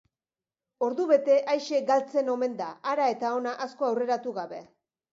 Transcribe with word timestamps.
Ordu 0.87 1.05
bete 1.11 1.35
aise 1.53 1.83
galtzen 1.93 2.33
omen 2.39 2.57
da 2.65 2.73
hara 2.95 3.13
eta 3.19 3.37
hona 3.39 3.57
asko 3.71 3.93
aurreratu 3.93 4.39
gabe. 4.43 4.69